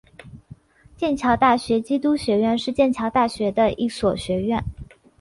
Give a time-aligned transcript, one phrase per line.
[0.97, 4.59] 剑桥大学基督学院是剑桥大学的一所学院。